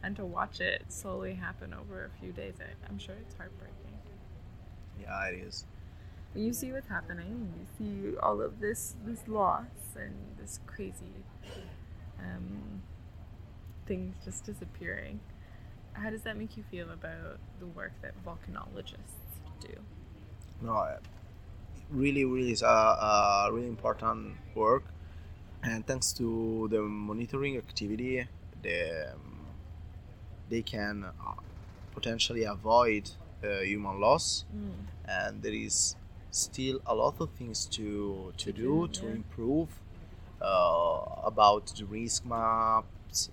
and 0.03 0.17
to 0.17 0.25
watch 0.25 0.59
it 0.59 0.83
slowly 0.89 1.35
happen 1.35 1.73
over 1.73 2.03
a 2.03 2.09
few 2.19 2.33
days. 2.33 2.55
I, 2.59 2.65
I'm 2.89 2.99
sure 2.99 3.15
it's 3.15 3.35
heartbreaking 3.35 3.77
yeah 5.01 5.25
it 5.27 5.35
is 5.39 5.65
when 6.33 6.43
you 6.43 6.53
see 6.53 6.71
what's 6.71 6.87
happening, 6.89 7.53
you 7.57 7.65
see 8.11 8.17
all 8.17 8.41
of 8.41 8.59
this 8.59 8.95
this 9.05 9.27
loss 9.29 9.95
and 9.95 10.13
this 10.37 10.59
crazy 10.67 11.23
um, 12.19 12.81
things 13.85 14.15
just 14.25 14.43
disappearing. 14.43 15.19
How 15.93 16.09
does 16.09 16.21
that 16.23 16.37
make 16.37 16.57
you 16.57 16.63
feel 16.71 16.89
about 16.91 17.39
the 17.59 17.67
work 17.67 17.93
that 18.01 18.13
volcanologists 18.25 19.19
do? 19.61 19.73
no 20.61 20.73
uh, 20.75 20.97
really 21.91 22.25
really 22.25 22.51
is 22.51 22.61
a, 22.61 22.65
a 22.65 23.49
really 23.51 23.67
important 23.67 24.35
work 24.55 24.83
and 25.63 25.85
thanks 25.85 26.13
to 26.13 26.67
the 26.71 26.81
monitoring 26.81 27.57
activity 27.57 28.25
the, 28.61 29.11
um, 29.13 29.45
they 30.49 30.61
can 30.61 31.03
uh, 31.03 31.33
potentially 31.93 32.43
avoid 32.43 33.09
uh, 33.43 33.59
human 33.59 33.99
loss 33.99 34.45
and 35.05 35.41
there 35.41 35.53
is 35.53 35.95
still 36.31 36.79
a 36.87 36.95
lot 36.95 37.19
of 37.19 37.29
things 37.31 37.65
to 37.65 38.33
to 38.37 38.51
do 38.51 38.87
do, 38.87 38.87
to 38.87 39.05
yeah. 39.05 39.11
improve 39.11 39.69
uh, 40.41 41.01
about 41.23 41.67
the 41.77 41.85
risk 41.85 42.25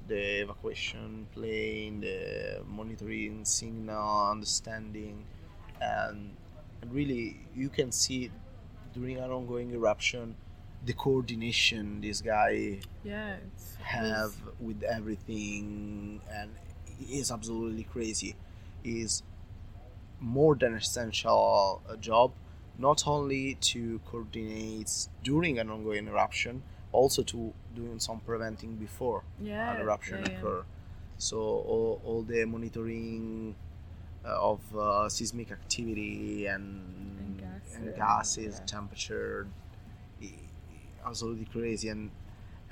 the 0.09 0.43
evacuation 0.43 1.27
plane 1.35 2.01
the 2.01 2.63
monitoring 2.67 3.45
signal 3.45 4.31
understanding 4.31 5.25
and 5.81 6.37
really 6.89 7.37
you 7.55 7.69
can 7.69 7.91
see 7.93 8.31
during 8.93 9.17
an 9.19 9.31
ongoing 9.31 9.71
eruption 9.73 10.35
the 10.85 10.93
coordination 10.93 12.01
this 12.01 12.21
guy 12.21 12.79
Yeah, 13.05 13.37
have 13.83 14.33
with 14.59 14.83
everything 14.83 16.21
and 16.33 16.51
is 17.11 17.31
absolutely 17.31 17.85
crazy. 17.85 18.35
Is 18.85 19.23
more 20.21 20.55
than 20.55 20.75
essential 20.75 21.83
a 21.89 21.97
job 21.97 22.33
not 22.79 23.07
only 23.07 23.57
to 23.57 24.01
coordinate 24.11 24.91
during 25.23 25.59
an 25.59 25.71
ongoing 25.71 26.07
eruption 26.07 26.63
also 26.93 27.23
to 27.23 27.53
doing 27.75 27.99
some 28.01 28.21
preventing 28.21 28.77
before 28.77 29.23
yeah, 29.41 29.75
an 29.75 29.81
eruption 29.81 30.19
yeah, 30.25 30.33
occur 30.39 30.63
so 31.19 31.37
all, 31.39 32.01
all 32.05 32.23
the 32.23 32.45
monitoring 32.45 33.55
uh, 34.25 34.51
of 34.51 34.61
uh, 34.77 35.09
seismic 35.09 35.51
activity 35.53 36.47
and, 36.47 37.39
gas, 37.39 37.77
and 37.77 37.97
gases 37.97 38.59
yeah. 38.59 38.67
temperature 38.67 39.47
i- 40.23 40.25
i- 40.27 41.09
absolutely 41.09 41.45
crazy 41.47 41.89
and 41.89 42.11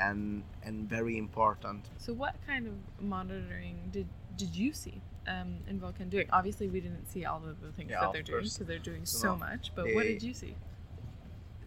and 0.01 0.43
and 0.63 0.89
very 0.89 1.19
important 1.19 1.85
So, 1.99 2.13
what 2.13 2.35
kind 2.47 2.67
of 2.69 2.75
monitoring 3.05 3.77
did 3.93 4.07
did 4.37 4.55
you 4.55 4.73
see 4.73 5.01
um, 5.27 5.57
Involcan 5.69 6.09
doing? 6.09 6.29
Obviously, 6.33 6.69
we 6.69 6.81
didn't 6.81 7.07
see 7.09 7.25
all 7.25 7.43
of 7.45 7.61
the 7.61 7.73
things 7.73 7.91
Yeah, 7.91 8.01
that 8.03 8.13
they're 8.13 8.23
doing 8.23 8.45
because 8.45 8.59
they're 8.59 8.79
doing 8.79 9.05
So, 9.05 9.19
so 9.19 9.37
much. 9.37 9.73
But 9.75 9.87
what 9.95 10.05
did 10.05 10.23
you 10.23 10.33
see? 10.33 10.55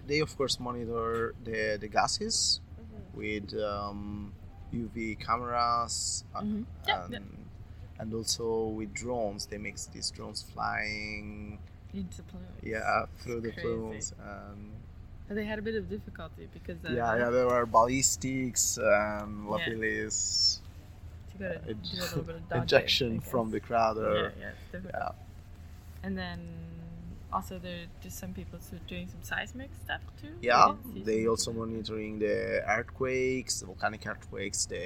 They 0.08 0.20
of 0.20 0.36
course 0.38 0.60
monitor 0.60 1.34
the 1.44 1.78
the 1.80 1.88
gases 1.88 2.60
with 3.14 3.54
um, 3.60 4.34
UV 4.74 5.20
cameras 5.20 6.24
uh, 6.36 6.42
Mhm. 6.42 6.66
Yeah, 6.88 7.04
and 7.06 7.14
yeah. 7.14 8.00
and 8.00 8.14
also 8.14 8.68
with 8.78 8.94
drones 8.94 9.46
they 9.48 9.58
make 9.58 9.78
these 9.94 10.10
drones 10.12 10.42
flying 10.42 11.60
Into 11.94 12.24
plumes. 12.24 12.48
yeah 12.64 13.06
through 13.20 13.42
the 13.42 13.52
crazy. 13.52 13.62
plumes 13.62 14.14
and 15.30 15.38
they 15.38 15.46
had 15.46 15.60
a 15.60 15.62
bit 15.62 15.76
of 15.76 15.88
difficulty 15.90 16.48
because 16.54 16.78
uh, 16.84 16.92
yeah 16.92 17.16
yeah 17.18 17.30
there 17.30 17.48
were 17.48 17.66
ballistics 17.66 18.78
and 18.78 19.44
Yeah. 19.46 19.52
lapillis 19.52 20.60
you 21.40 21.46
uh, 21.46 21.52
do 21.68 22.00
a 22.00 22.04
little 22.04 22.24
bit 22.24 22.36
of 22.36 22.44
dodging, 22.50 22.64
ejection 22.64 23.12
from 23.22 23.52
the 23.52 23.60
crater 23.60 24.32
Yeah, 24.40 24.44
yeah, 24.44 24.80
it's 24.80 24.86
yeah 24.94 25.12
And 26.04 26.18
then 26.18 26.40
also 27.34 27.60
there 27.60 27.86
just 28.02 28.18
some 28.20 28.34
people 28.34 28.60
doing 28.88 29.08
some 29.08 29.22
seismic 29.22 29.70
stuff 29.84 30.02
too. 30.22 30.34
Yeah 30.42 30.74
they 31.06 31.28
also 31.28 31.52
monitoring 31.54 32.20
the 32.20 32.62
earthquakes 32.68 33.60
the 33.62 33.66
volcanic 33.68 34.06
earthquakes 34.06 34.66
the 34.66 34.84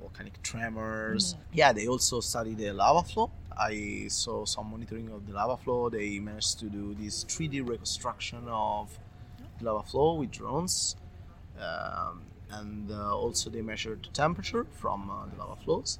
volcanic 0.00 0.40
tremors. 0.42 1.34
Mm-hmm. 1.34 1.58
yeah 1.60 1.72
they 1.72 1.86
also 1.88 2.20
study 2.20 2.54
the 2.54 2.72
lava 2.72 3.02
flow. 3.08 3.30
I 3.56 4.06
saw 4.08 4.44
some 4.44 4.70
monitoring 4.70 5.08
of 5.10 5.26
the 5.26 5.32
lava 5.32 5.56
flow. 5.56 5.88
They 5.88 6.18
managed 6.18 6.58
to 6.60 6.66
do 6.66 6.94
this 6.94 7.24
3d 7.24 7.68
reconstruction 7.68 8.46
of 8.48 8.98
the 9.58 9.64
lava 9.66 9.82
flow 9.88 10.14
with 10.14 10.30
drones 10.32 10.96
um, 11.60 12.22
and 12.50 12.90
uh, 12.90 13.16
also 13.16 13.50
they 13.50 13.62
measured 13.62 14.04
the 14.04 14.10
temperature 14.10 14.66
from 14.80 15.10
uh, 15.10 15.26
the 15.30 15.36
lava 15.36 15.56
flows. 15.64 15.98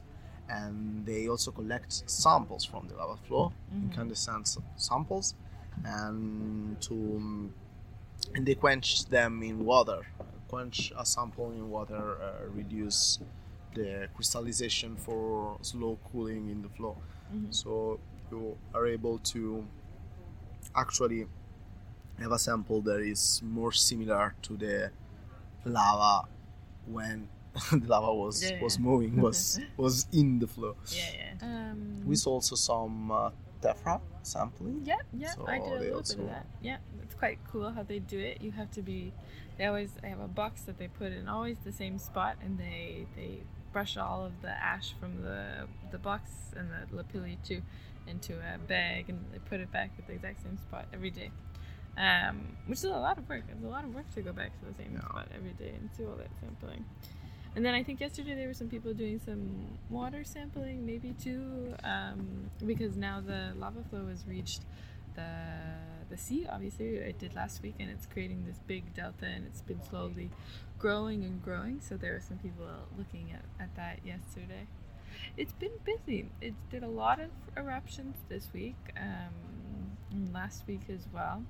And 0.48 1.06
they 1.06 1.26
also 1.28 1.50
collect 1.52 1.92
samples 2.10 2.64
from 2.64 2.86
the 2.88 2.94
lava 2.96 3.16
flow. 3.26 3.52
Incandescent 3.72 4.42
s- 4.46 4.58
samples 4.76 5.34
and 5.84 6.80
to 6.80 6.94
um, 6.94 7.52
and 8.34 8.46
they 8.46 8.54
quench 8.54 9.06
them 9.06 9.42
in 9.42 9.64
water 9.64 10.00
quench 10.48 10.92
a 10.98 11.04
sample 11.04 11.50
in 11.52 11.68
water 11.70 12.16
uh, 12.22 12.44
reduce 12.54 13.18
the 13.74 14.08
crystallization 14.14 14.96
for 14.96 15.58
slow 15.62 15.98
cooling 16.12 16.48
in 16.48 16.62
the 16.62 16.68
flow 16.68 16.96
so 17.50 17.98
you 18.30 18.56
are 18.72 18.86
able 18.86 19.18
to 19.18 19.66
actually 20.76 21.26
have 22.18 22.30
a 22.32 22.38
sample 22.38 22.80
that 22.80 23.00
is 23.00 23.42
more 23.44 23.72
similar 23.72 24.34
to 24.42 24.56
the 24.56 24.90
lava 25.64 26.28
when 26.86 27.28
the 27.72 27.86
lava 27.88 28.12
was 28.14 28.42
Yeah, 28.50 28.62
was 28.62 28.76
yeah. 28.78 28.84
moving 28.84 29.16
was 29.20 29.60
was 29.76 30.06
in 30.12 30.38
the 30.38 30.46
flow 30.46 30.76
Yeah, 30.88 31.02
yeah. 31.40 31.70
Um, 31.70 32.02
we 32.06 32.16
saw 32.16 32.32
also 32.34 32.54
some 32.56 33.10
uh, 33.10 33.30
tephra 33.64 34.00
sampling 34.22 34.82
Yeah, 34.84 34.96
yeah, 35.12 35.32
So 35.34 35.46
I 35.46 35.58
did 35.58 35.72
a 35.72 35.80
little 35.80 35.96
also- 35.96 36.16
bit 36.16 36.24
of 36.24 36.30
that. 36.30 36.46
Yeah, 36.62 36.78
it's 37.02 37.14
quite 37.14 37.38
cool 37.50 37.70
how 37.72 37.82
they 37.82 37.98
do 37.98 38.18
it. 38.18 38.40
You 38.42 38.52
have 38.52 38.70
to 38.72 38.82
be. 38.82 39.12
They 39.58 39.66
always 39.66 39.92
they 40.02 40.08
have 40.10 40.20
a 40.20 40.28
box 40.28 40.62
that 40.62 40.78
they 40.78 40.88
put 40.88 41.12
in 41.12 41.28
always 41.28 41.58
the 41.60 41.72
same 41.72 41.98
spot, 41.98 42.36
and 42.44 42.58
they 42.58 43.06
they 43.16 43.42
brush 43.72 43.96
all 43.96 44.24
of 44.24 44.32
the 44.42 44.50
ash 44.50 44.94
from 45.00 45.22
the 45.22 45.66
the 45.90 45.98
box 45.98 46.30
and 46.56 46.66
the 46.70 46.80
lapilli 46.96 47.36
too 47.48 47.62
into 48.06 48.32
a 48.38 48.58
bag, 48.58 49.08
and 49.08 49.24
they 49.32 49.38
put 49.50 49.60
it 49.60 49.70
back 49.72 49.90
at 49.98 50.06
the 50.06 50.12
exact 50.14 50.42
same 50.42 50.58
spot 50.58 50.86
every 50.92 51.10
day. 51.10 51.30
Um, 51.96 52.56
which 52.66 52.78
is 52.78 52.84
a 52.84 52.90
lot 52.90 53.18
of 53.18 53.28
work. 53.28 53.44
It's 53.48 53.64
a 53.64 53.68
lot 53.68 53.84
of 53.84 53.94
work 53.94 54.10
to 54.14 54.22
go 54.22 54.32
back 54.32 54.50
to 54.58 54.64
the 54.66 54.74
same 54.74 54.92
Yeah. 54.94 55.00
spot 55.08 55.28
every 55.34 55.52
day 55.52 55.70
and 55.78 55.88
do 55.96 56.08
all 56.10 56.16
that 56.16 56.30
sampling. 56.40 56.84
And 57.56 57.64
then 57.64 57.74
I 57.74 57.82
think 57.84 58.00
yesterday 58.00 58.34
there 58.34 58.48
were 58.48 58.54
some 58.54 58.68
people 58.68 58.92
doing 58.94 59.20
some 59.24 59.78
water 59.88 60.24
sampling, 60.24 60.84
maybe 60.84 61.14
too, 61.22 61.74
um, 61.84 62.50
because 62.66 62.96
now 62.96 63.20
the 63.20 63.52
lava 63.56 63.84
flow 63.90 64.08
has 64.08 64.24
reached 64.26 64.62
the 65.14 65.28
the 66.10 66.16
sea. 66.18 66.46
Obviously, 66.50 66.96
it 66.96 67.18
did 67.18 67.34
last 67.34 67.62
week, 67.62 67.76
and 67.78 67.90
it's 67.90 68.06
creating 68.06 68.44
this 68.46 68.58
big 68.66 68.92
delta, 68.94 69.26
and 69.26 69.46
it's 69.46 69.62
been 69.62 69.80
slowly 69.88 70.30
growing 70.78 71.24
and 71.24 71.42
growing. 71.42 71.80
So 71.80 71.96
there 71.96 72.12
were 72.12 72.20
some 72.20 72.38
people 72.38 72.66
looking 72.98 73.32
at, 73.32 73.44
at 73.62 73.74
that 73.76 74.00
yesterday. 74.04 74.66
It's 75.36 75.52
been 75.52 75.72
busy. 75.84 76.28
It 76.40 76.54
did 76.70 76.82
a 76.82 76.88
lot 76.88 77.20
of 77.20 77.30
eruptions 77.56 78.16
this 78.28 78.48
week, 78.52 78.76
um, 78.96 79.96
and 80.10 80.32
last 80.32 80.66
week 80.66 80.82
as 80.92 81.06
well. 81.12 81.42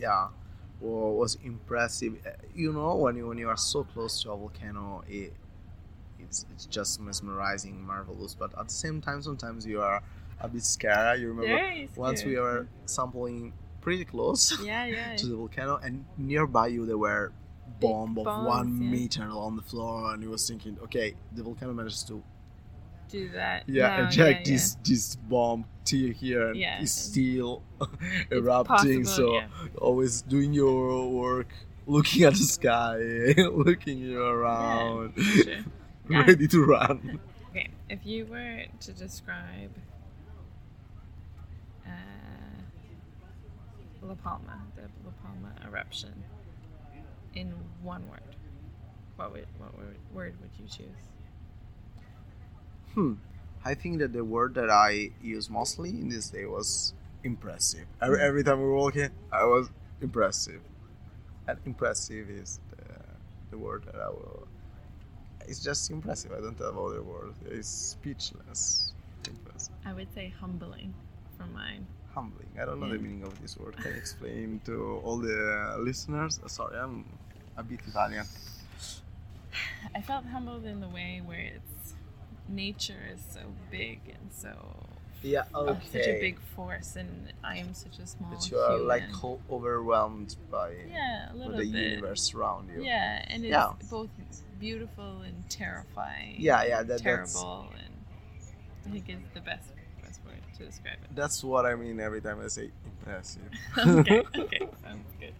Yeah, 0.00 0.28
was 0.80 1.38
impressive. 1.44 2.14
Uh, 2.26 2.30
You 2.54 2.72
know, 2.72 2.94
when 2.96 3.16
you 3.16 3.26
when 3.28 3.38
you 3.38 3.48
are 3.48 3.56
so 3.56 3.84
close 3.84 4.22
to 4.22 4.32
a 4.32 4.36
volcano, 4.36 5.02
it 5.08 5.32
it's, 6.20 6.44
it's 6.52 6.66
just 6.66 7.00
mesmerizing, 7.00 7.80
marvelous. 7.84 8.34
But 8.34 8.58
at 8.58 8.68
the 8.68 8.74
same 8.74 9.00
time, 9.00 9.22
sometimes 9.22 9.66
you 9.66 9.80
are 9.80 10.02
a 10.40 10.48
bit 10.48 10.64
scared. 10.64 11.20
You 11.20 11.28
remember 11.32 11.88
once 11.96 12.24
we 12.24 12.36
were 12.36 12.66
sampling 12.86 13.52
pretty 13.80 14.04
close 14.04 14.60
Yeah, 14.62 14.86
yeah. 14.86 15.16
to 15.20 15.26
the 15.26 15.36
volcano, 15.36 15.76
and 15.76 16.04
nearby 16.16 16.68
you 16.68 16.86
there 16.86 16.98
were 16.98 17.32
bomb 17.80 18.18
of 18.18 18.24
bombs, 18.24 18.46
one 18.46 18.82
yeah. 18.82 18.90
meter 18.90 19.24
on 19.24 19.56
the 19.56 19.62
floor, 19.62 20.12
and 20.12 20.22
you 20.22 20.30
was 20.30 20.46
thinking, 20.48 20.76
okay, 20.82 21.14
the 21.32 21.42
volcano 21.42 21.72
managed 21.72 22.06
to 22.08 22.22
Do 23.08 23.28
that. 23.30 23.64
yeah, 23.68 24.02
No, 24.02 24.06
eject 24.08 24.46
yeah, 24.46 24.52
this 24.54 24.76
this 24.84 25.16
bomb 25.16 25.64
to 25.86 26.12
here 26.12 26.48
and 26.48 26.56
Yeah. 26.56 26.82
it's 26.82 26.92
still 26.92 27.62
It's 27.80 28.32
erupting. 28.32 29.04
possible, 29.04 29.04
so 29.06 29.34
yeah. 29.34 29.48
always 29.80 30.22
doing 30.22 30.52
your 30.52 31.08
work, 31.08 31.48
looking 31.86 32.24
at 32.24 32.34
the 32.34 32.44
sky, 32.44 32.98
looking 33.52 33.98
you 33.98 34.22
around, 34.22 35.14
sure. 35.16 35.64
Yeah. 36.10 36.20
ready 36.26 36.46
to 36.48 36.64
run. 36.64 37.20
Okay, 37.50 37.68
if 37.88 38.04
you 38.04 38.26
were 38.26 38.64
to 38.80 38.92
describe 38.92 39.72
uh, 41.86 42.60
La 44.02 44.14
Palma, 44.14 44.60
the 44.76 44.82
La 45.04 45.12
Palma 45.22 45.52
eruption, 45.66 46.12
in 47.34 47.54
one 47.82 48.06
word, 48.08 48.20
what 49.16 49.32
would 49.32 49.46
what 49.58 49.72
word 50.12 50.34
would 50.40 50.50
you 50.60 50.66
choose? 50.68 51.04
Hmm. 52.98 53.12
I 53.64 53.74
think 53.74 54.00
that 54.00 54.12
the 54.12 54.24
word 54.24 54.54
that 54.54 54.70
I 54.70 55.10
use 55.22 55.48
mostly 55.48 55.90
in 55.90 56.08
this 56.08 56.30
day 56.30 56.46
was 56.46 56.94
impressive. 57.22 57.86
Every, 58.02 58.20
every 58.20 58.42
time 58.42 58.58
we 58.58 58.64
were 58.64 58.74
walking, 58.74 59.10
I 59.30 59.44
was 59.44 59.70
impressive. 60.00 60.60
And 61.46 61.56
impressive 61.64 62.28
is 62.28 62.58
the, 62.70 62.82
the 63.52 63.56
word 63.56 63.84
that 63.84 64.00
I 64.00 64.08
will. 64.08 64.48
It's 65.46 65.62
just 65.62 65.92
impressive. 65.92 66.32
I 66.32 66.40
don't 66.40 66.58
have 66.58 66.76
other 66.76 67.02
words. 67.02 67.38
It's 67.46 67.68
speechless. 67.68 68.94
Impressive. 69.28 69.74
I 69.86 69.92
would 69.92 70.12
say 70.12 70.34
humbling 70.40 70.92
for 71.36 71.46
mine. 71.46 71.86
Humbling. 72.16 72.48
I 72.60 72.64
don't 72.64 72.80
know 72.80 72.88
the 72.88 72.98
meaning 72.98 73.22
of 73.22 73.40
this 73.40 73.56
word. 73.56 73.76
Can 73.76 73.92
you 73.92 73.98
explain 73.98 74.60
to 74.64 75.00
all 75.04 75.18
the 75.18 75.76
listeners? 75.78 76.40
Uh, 76.44 76.48
Sorry, 76.48 76.76
I'm 76.76 77.04
a 77.56 77.62
bit 77.62 77.78
Italian. 77.86 78.26
I 79.94 80.00
felt 80.00 80.24
humbled 80.24 80.64
in 80.64 80.80
the 80.80 80.88
way 80.88 81.22
where 81.24 81.52
it's 81.54 81.94
nature 82.48 83.02
is 83.12 83.20
so 83.30 83.40
big 83.70 84.00
and 84.08 84.30
so 84.32 84.52
Yeah, 85.22 85.44
of 85.54 85.82
such 85.92 86.06
a 86.06 86.20
big 86.20 86.38
force, 86.54 86.96
and 86.96 87.32
I 87.42 87.56
am 87.58 87.74
such 87.74 87.98
a 87.98 88.06
small 88.06 88.30
That 88.30 88.50
you 88.50 88.58
are 88.58 88.72
human. 88.78 88.86
like 88.88 89.02
overwhelmed 89.50 90.36
by 90.50 90.74
yeah, 90.90 91.30
a 91.32 91.36
the 91.50 91.56
bit. 91.58 91.66
universe 91.66 92.34
around 92.34 92.70
you. 92.70 92.82
Yeah, 92.84 93.24
and 93.28 93.44
it's 93.44 93.50
Yeah. 93.50 93.72
both 93.90 94.10
beautiful 94.60 95.22
and 95.22 95.48
terrifying. 95.50 96.36
Yeah, 96.38 96.62
yeah, 96.64 96.76
that- 96.82 97.02
that's- 97.02 97.02
terrible, 97.02 97.68
and 97.84 97.94
I 98.86 98.90
think 98.90 99.08
is 99.08 99.18
the 99.34 99.40
best 99.40 99.68
best 100.02 100.20
word 100.24 100.40
to 100.58 100.64
describe 100.66 100.98
it. 101.04 101.14
That's 101.14 101.42
what 101.44 101.66
I 101.66 101.74
mean 101.74 102.00
every 102.00 102.20
time 102.22 102.40
I 102.40 102.48
say 102.48 102.70
impressive. 102.84 103.42
okay, 103.78 104.22
okay, 104.38 104.58
sounds 104.84 105.12
good. 105.20 105.34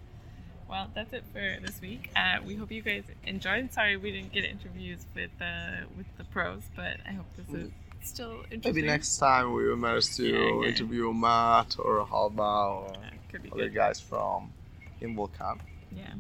Well, 0.68 0.88
that's 0.94 1.12
it 1.12 1.24
for 1.32 1.56
this 1.64 1.80
week. 1.80 2.10
Uh, 2.14 2.38
we 2.46 2.54
hope 2.54 2.70
you 2.70 2.82
guys 2.82 3.04
enjoyed. 3.26 3.72
Sorry 3.72 3.96
we 3.96 4.12
didn't 4.12 4.32
get 4.32 4.44
interviews 4.44 5.06
with 5.14 5.30
uh, 5.40 5.86
with 5.96 6.06
the 6.18 6.24
pros, 6.24 6.62
but 6.76 6.98
I 7.06 7.12
hope 7.12 7.26
this 7.36 7.48
is 7.54 7.70
still 8.02 8.42
interesting. 8.50 8.74
Maybe 8.74 8.86
next 8.86 9.16
time 9.18 9.52
we 9.54 9.66
will 9.68 9.76
manage 9.76 10.14
to 10.16 10.24
Yeah, 10.26 10.38
yeah. 10.62 10.68
interview 10.68 11.12
Matt 11.12 11.76
or 11.78 12.04
Halba 12.06 12.70
or 12.82 12.92
Yeah, 13.32 13.40
other 13.52 13.64
good. 13.68 13.74
guys 13.74 13.98
from 14.00 14.52
Involcan. 15.00 15.60
Yeah. 15.90 16.12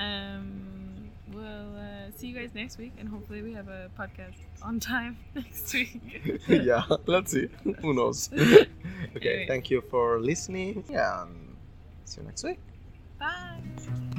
Um, 0.00 1.10
we'll 1.32 1.76
uh, 1.76 2.10
see 2.16 2.28
you 2.28 2.34
guys 2.34 2.50
next 2.54 2.78
week, 2.78 2.92
and 2.98 3.08
hopefully 3.08 3.42
we 3.42 3.52
have 3.52 3.68
a 3.68 3.90
podcast 3.98 4.36
on 4.62 4.80
time 4.80 5.18
next 5.34 5.72
week. 5.74 6.00
yeah, 6.48 6.82
let's 7.06 7.30
see. 7.32 7.48
Who 7.82 7.92
knows? 7.94 8.30
okay, 8.32 8.66
Anyway. 9.16 9.44
thank 9.48 9.70
you 9.70 9.82
for 9.90 10.18
listening. 10.18 10.82
Yeah, 10.88 11.22
and 11.22 11.56
see 12.06 12.20
you 12.22 12.26
next 12.26 12.42
week. 12.42 12.58
Bye. 13.22 14.11